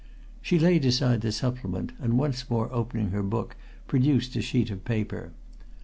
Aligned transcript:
She 0.41 0.57
laid 0.57 0.83
aside 0.85 1.21
the 1.21 1.31
supplement 1.31 1.91
and 1.99 2.17
once 2.17 2.49
more 2.49 2.73
opening 2.73 3.11
her 3.11 3.21
book 3.21 3.55
produced 3.85 4.35
a 4.35 4.41
sheet 4.41 4.71
of 4.71 4.83
paper. 4.83 5.31